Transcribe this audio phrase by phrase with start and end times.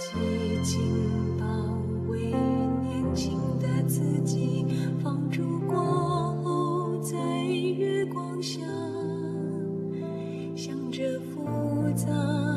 [0.00, 0.80] 紧紧
[1.38, 1.44] 包
[2.08, 2.32] 围
[2.82, 4.64] 年轻的自己，
[5.02, 5.76] 放逐过
[6.42, 8.62] 后，在月光下
[10.56, 11.46] 想着复
[11.94, 12.49] 杂。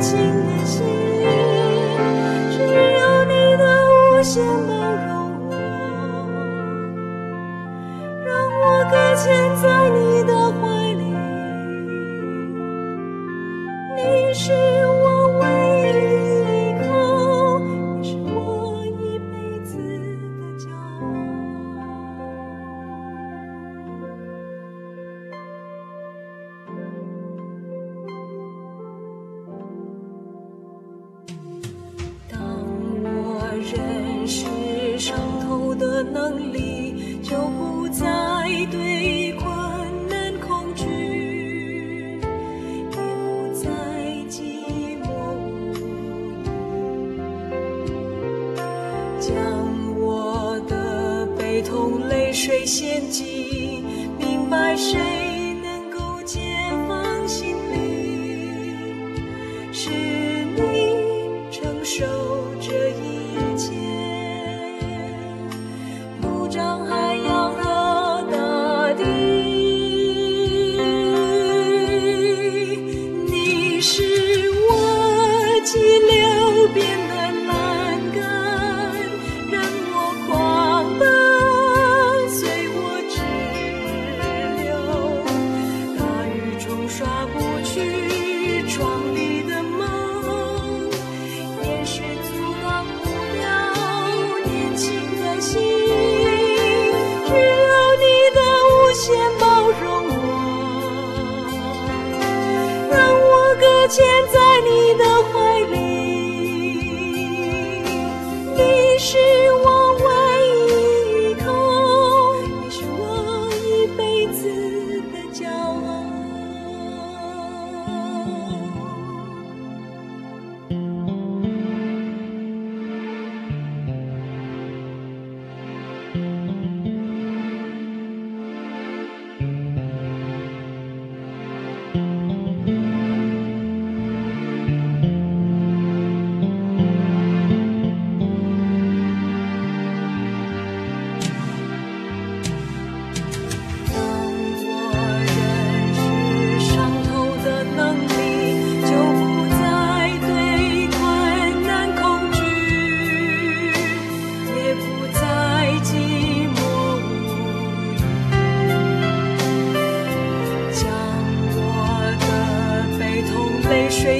[0.00, 1.07] 情也心
[33.70, 34.46] 认识
[34.98, 38.06] 伤痛的能力，就不再
[38.70, 39.48] 对困
[40.08, 40.86] 难恐惧，
[42.20, 42.24] 也
[42.90, 42.96] 不
[43.54, 43.68] 再
[44.28, 45.06] 寂寞
[49.20, 49.34] 将
[50.00, 53.84] 我的悲痛泪水献祭，
[54.18, 55.27] 明白谁。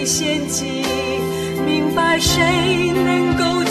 [0.09, 0.83] 陷阱，
[1.67, 3.68] 明白谁能够。